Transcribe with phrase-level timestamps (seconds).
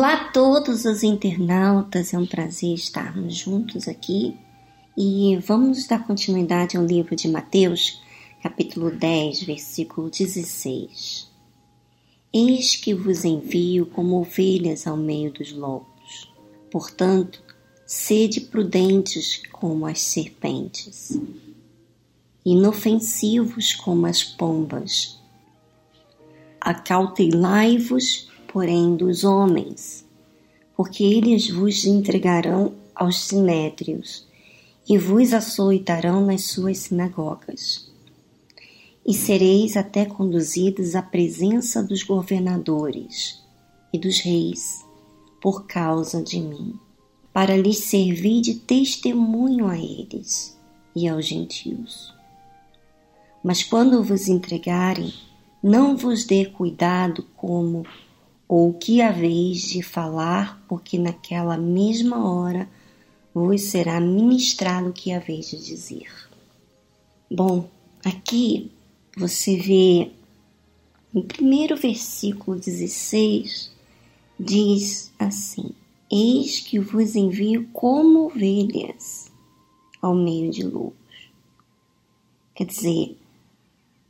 [0.00, 4.34] Olá a todos os internautas, é um prazer estarmos juntos aqui
[4.96, 8.00] e vamos dar continuidade ao livro de Mateus,
[8.42, 11.30] capítulo 10, versículo 16.
[12.32, 16.32] Eis que vos envio como ovelhas ao meio dos lobos.
[16.70, 17.42] Portanto,
[17.84, 21.20] sede prudentes como as serpentes,
[22.42, 25.20] inofensivos como as pombas.
[26.58, 30.04] Acautelai-vos porém, dos homens,
[30.76, 34.26] porque eles vos entregarão aos sinédrios
[34.88, 37.88] e vos açoitarão nas suas sinagogas.
[39.06, 43.40] E sereis até conduzidos à presença dos governadores
[43.92, 44.84] e dos reis,
[45.40, 46.74] por causa de mim,
[47.32, 50.58] para lhes servir de testemunho a eles
[50.94, 52.12] e aos gentios.
[53.42, 55.12] Mas quando vos entregarem,
[55.62, 57.84] não vos dê cuidado como
[58.50, 62.68] ou que haveis de falar, porque naquela mesma hora
[63.32, 66.10] vos será ministrado o que haveis de dizer.
[67.30, 67.70] Bom,
[68.04, 68.68] aqui
[69.16, 70.10] você vê
[71.14, 73.70] no primeiro versículo 16,
[74.36, 75.70] diz assim:
[76.10, 79.30] Eis que vos envio como ovelhas
[80.02, 81.30] ao meio de lobos.
[82.52, 83.16] Quer dizer,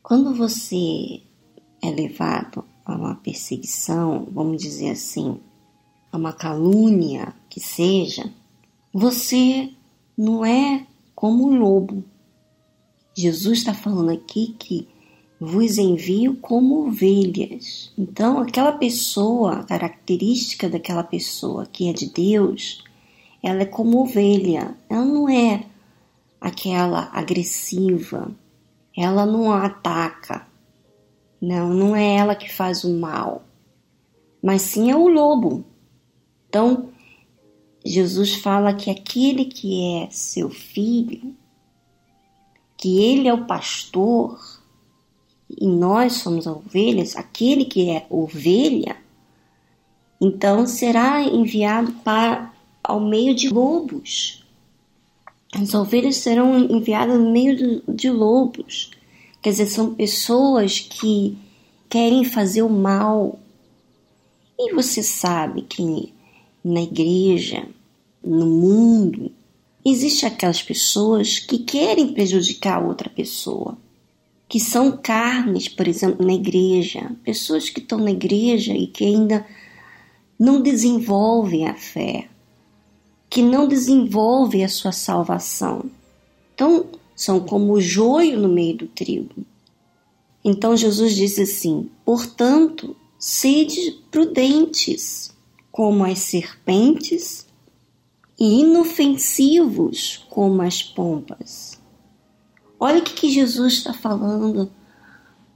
[0.02, 1.20] quando você
[1.82, 5.38] é levado a uma perseguição, vamos dizer assim,
[6.12, 8.32] a uma calúnia que seja,
[8.92, 9.70] você
[10.16, 12.04] não é como um lobo.
[13.16, 14.88] Jesus está falando aqui que
[15.40, 17.92] vos envio como ovelhas.
[17.96, 22.84] Então, aquela pessoa, a característica daquela pessoa que é de Deus,
[23.42, 24.76] ela é como ovelha.
[24.88, 25.64] Ela não é
[26.40, 28.30] aquela agressiva.
[28.96, 30.46] Ela não ataca.
[31.40, 33.42] Não, não é ela que faz o mal,
[34.42, 35.64] mas sim é o lobo.
[36.48, 36.90] Então,
[37.84, 41.34] Jesus fala que aquele que é seu filho,
[42.76, 44.38] que ele é o pastor
[45.48, 48.96] e nós somos ovelhas, aquele que é ovelha,
[50.20, 52.52] então será enviado para
[52.82, 54.44] ao meio de lobos.
[55.52, 58.90] As ovelhas serão enviadas no meio de, de lobos.
[59.42, 61.36] Quer dizer, são pessoas que
[61.88, 63.38] querem fazer o mal.
[64.58, 66.12] E você sabe que
[66.62, 67.66] na igreja,
[68.22, 69.32] no mundo,
[69.84, 73.78] existe aquelas pessoas que querem prejudicar outra pessoa,
[74.46, 79.46] que são carnes, por exemplo, na igreja, pessoas que estão na igreja e que ainda
[80.38, 82.28] não desenvolvem a fé,
[83.28, 85.84] que não desenvolvem a sua salvação.
[86.54, 86.86] Então,
[87.20, 89.44] são como o joio no meio do trigo.
[90.42, 95.30] Então Jesus diz assim: portanto, sede prudentes,
[95.70, 97.46] como as serpentes,
[98.38, 101.78] e inofensivos, como as pompas.
[102.78, 104.72] Olha o que, que Jesus está falando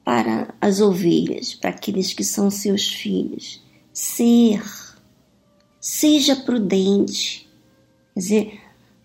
[0.05, 3.63] para as ovelhas, para aqueles que são seus filhos.
[3.91, 4.63] Ser,
[5.81, 7.49] seja prudente.
[8.13, 8.61] Quer dizer,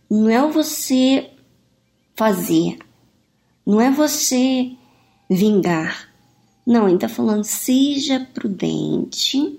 [0.10, 1.32] não é você
[2.20, 2.78] fazer.
[3.66, 4.74] Não é você
[5.30, 6.10] vingar.
[6.68, 9.58] Não, ele está falando, seja prudente,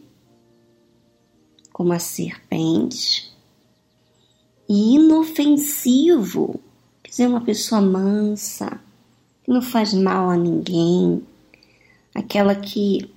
[1.73, 3.33] como a serpente,
[4.69, 6.61] e inofensivo.
[7.03, 8.79] Quer dizer, uma pessoa mansa,
[9.43, 11.27] que não faz mal a ninguém,
[12.15, 13.11] aquela que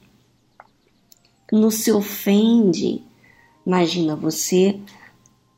[1.51, 3.03] não se ofende.
[3.67, 4.79] Imagina, você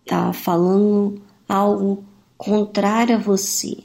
[0.08, 2.04] tá falando algo
[2.38, 3.78] contrária a você,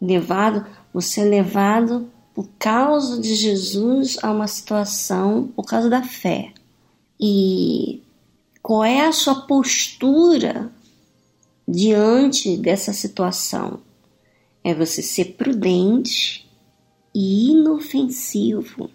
[0.00, 6.52] levado, você é levado por causa de Jesus a uma situação por causa da fé.
[7.18, 8.02] E
[8.62, 10.70] qual é a sua postura
[11.66, 13.80] diante dessa situação?
[14.62, 16.48] É você ser prudente
[17.14, 18.90] e inofensivo.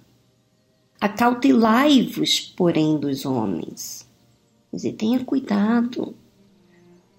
[1.00, 4.06] Acautelai-vos, porém, dos homens.
[4.70, 6.14] Quer dizer, tenha cuidado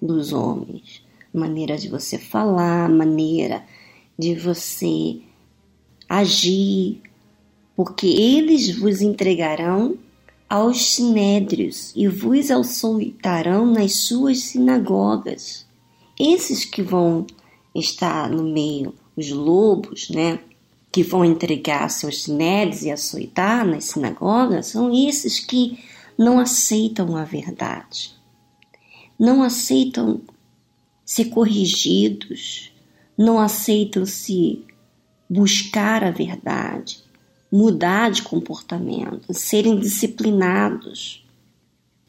[0.00, 3.64] dos homens maneira de você falar, maneira
[4.18, 5.20] de você
[6.08, 7.00] agir,
[7.76, 9.96] porque eles vos entregarão
[10.48, 15.64] aos sinédrios e vos açoitarão nas suas sinagogas.
[16.18, 17.26] Esses que vão
[17.74, 20.40] estar no meio, os lobos, né,
[20.92, 25.78] que vão entregar seus sinédrios e açoitar nas sinagogas, são esses que
[26.18, 28.12] não aceitam a verdade,
[29.18, 30.20] não aceitam
[31.10, 32.70] ser corrigidos,
[33.18, 34.64] não aceitam se
[35.28, 37.02] buscar a verdade,
[37.50, 41.26] mudar de comportamento, serem disciplinados.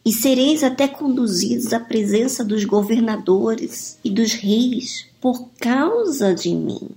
[0.06, 6.90] e sereis até conduzidos à presença dos governadores e dos reis por causa de mim,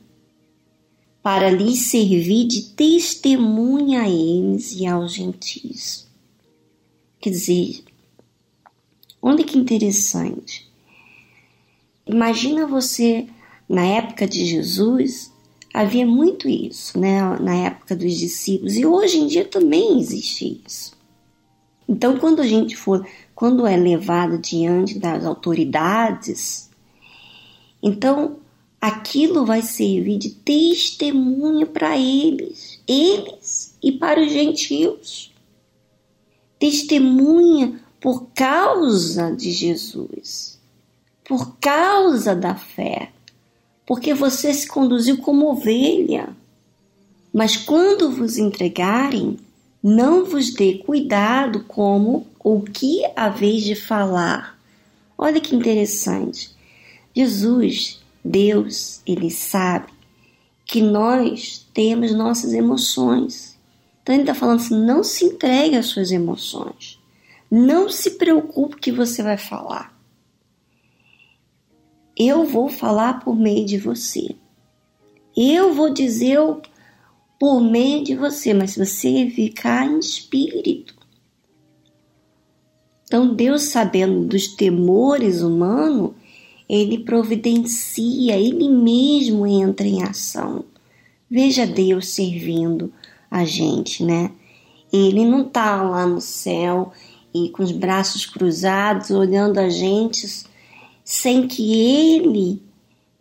[1.23, 6.07] para lhes servir de testemunha a eles e aos gentios.
[7.19, 7.83] Quer dizer,
[9.23, 10.74] olha que interessante.
[12.07, 13.27] Imagina você,
[13.69, 15.33] na época de Jesus,
[15.73, 17.21] havia muito isso, né?
[17.41, 20.93] Na época dos discípulos, e hoje em dia também existe isso.
[21.89, 26.71] Então, quando a gente for, quando é levado diante das autoridades,
[27.83, 28.39] então
[28.81, 35.33] aquilo vai servir de testemunha para eles, eles e para os gentios.
[36.59, 40.54] Testemunha por causa de Jesus,
[41.25, 43.11] por causa da fé,
[43.87, 46.29] porque você se conduziu como ovelha.
[47.33, 49.39] Mas quando vos entregarem,
[49.83, 54.59] não vos dê cuidado como o que haveis de falar.
[55.17, 56.51] Olha que interessante.
[57.15, 59.93] Jesus, Deus, ele sabe
[60.65, 63.59] que nós temos nossas emoções.
[64.03, 66.99] Então ele está falando assim: não se entregue às suas emoções.
[67.51, 69.94] Não se preocupe que você vai falar.
[72.17, 74.35] Eu vou falar por meio de você.
[75.37, 76.39] Eu vou dizer
[77.41, 80.95] por meio de você, mas você ficar em espírito.
[83.05, 86.13] Então, Deus, sabendo dos temores humanos,
[86.69, 90.65] ele providencia, ele mesmo entra em ação.
[91.29, 92.93] Veja Deus servindo
[93.31, 94.31] a gente, né?
[94.93, 96.93] Ele não está lá no céu
[97.35, 100.27] e com os braços cruzados olhando a gente
[101.05, 102.63] sem que ele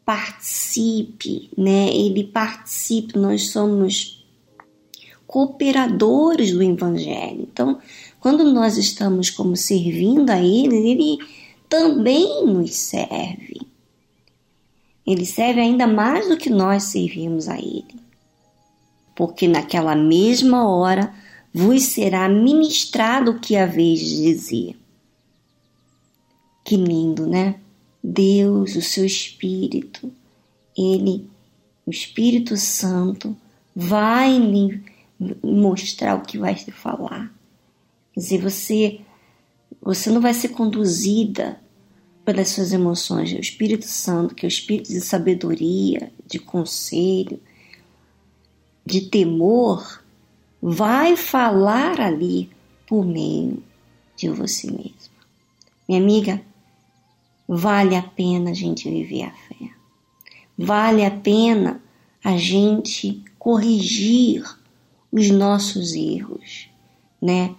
[0.06, 1.94] participe, né?
[1.94, 4.26] Ele participe, nós somos
[5.28, 7.42] cooperadores do evangelho.
[7.52, 7.80] Então,
[8.20, 11.18] quando nós estamos como servindo a ele, ele
[11.68, 13.62] também nos serve.
[15.06, 17.96] Ele serve ainda mais do que nós servimos a ele.
[19.16, 21.14] Porque naquela mesma hora
[21.54, 24.76] vos será ministrado o que haveis de dizer.
[26.64, 27.56] Que lindo, né?
[28.04, 30.12] Deus, o seu Espírito,
[30.78, 31.30] ele,
[31.86, 33.36] o Espírito Santo,
[33.74, 34.84] vai lhe
[35.42, 37.34] mostrar o que vai se falar.
[38.14, 39.02] Quer dizer, você,
[39.82, 41.60] você não vai ser conduzida
[42.26, 43.32] pelas suas emoções.
[43.32, 47.40] O Espírito Santo, que é o Espírito de sabedoria, de conselho,
[48.86, 50.04] de temor,
[50.62, 52.50] vai falar ali
[52.86, 53.64] por meio
[54.16, 55.14] de você mesma.
[55.88, 56.42] Minha amiga,
[57.56, 59.70] Vale a pena a gente viver a fé.
[60.58, 61.80] Vale a pena
[62.24, 64.44] a gente corrigir
[65.12, 66.68] os nossos erros,
[67.22, 67.54] né?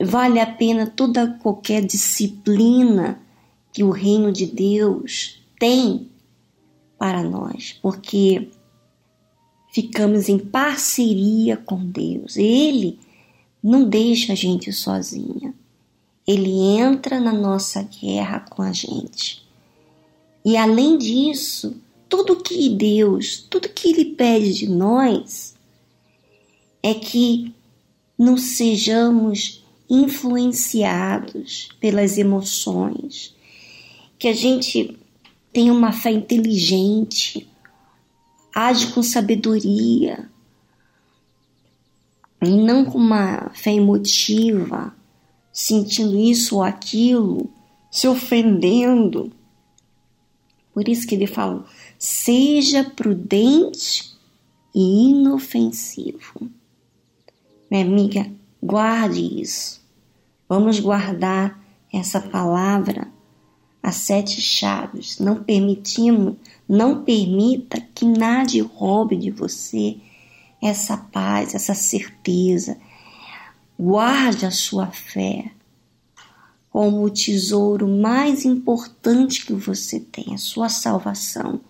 [0.00, 3.20] Vale a pena toda qualquer disciplina
[3.72, 6.10] que o reino de Deus tem
[6.98, 8.50] para nós, porque
[9.72, 12.36] ficamos em parceria com Deus.
[12.36, 12.98] Ele
[13.62, 15.54] não deixa a gente sozinha
[16.28, 19.42] ele entra na nossa guerra com a gente.
[20.44, 25.54] E além disso, tudo que Deus, tudo que Ele pede de nós
[26.82, 27.54] é que
[28.18, 33.34] não sejamos influenciados pelas emoções,
[34.18, 34.98] que a gente
[35.50, 37.48] tenha uma fé inteligente,
[38.54, 40.28] age com sabedoria,
[42.42, 44.94] e não com uma fé emotiva,
[45.58, 47.50] sentindo isso ou aquilo,
[47.90, 49.32] se ofendendo.
[50.72, 51.66] Por isso que ele fala:
[51.98, 54.16] seja prudente
[54.72, 56.48] e inofensivo.
[57.68, 58.30] Minha amiga,
[58.62, 59.82] guarde isso.
[60.48, 61.60] Vamos guardar
[61.92, 63.10] essa palavra
[63.82, 65.18] as sete chaves.
[65.18, 66.36] Não permitimos,
[66.68, 69.96] não permita que nada roube de você
[70.62, 72.78] essa paz, essa certeza,
[73.78, 75.52] Guarde a sua fé
[76.70, 81.60] como o tesouro mais importante que você tem, a sua salvação,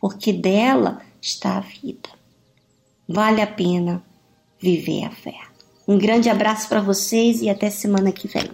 [0.00, 2.08] porque dela está a vida.
[3.08, 4.02] Vale a pena
[4.60, 5.34] viver a fé.
[5.86, 8.50] Um grande abraço para vocês e até semana que vem.